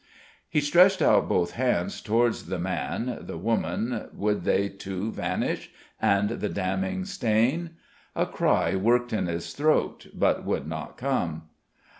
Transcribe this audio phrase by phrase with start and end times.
[0.49, 5.69] He stretched out both hands towards the man, the woman would they, too, vanish?
[6.01, 7.75] and the damning stain?
[8.15, 11.49] A cry worked in his throat, but would not come.